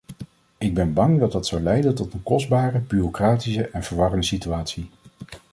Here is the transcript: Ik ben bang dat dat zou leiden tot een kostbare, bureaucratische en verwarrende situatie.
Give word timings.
Ik 0.57 0.73
ben 0.73 0.93
bang 0.93 1.19
dat 1.19 1.31
dat 1.31 1.47
zou 1.47 1.61
leiden 1.61 1.95
tot 1.95 2.13
een 2.13 2.23
kostbare, 2.23 2.79
bureaucratische 2.79 3.65
en 3.69 3.83
verwarrende 3.83 4.25
situatie. 4.25 4.89